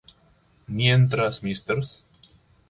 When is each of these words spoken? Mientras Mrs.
Mientras 0.65 1.43
Mrs. 1.43 2.01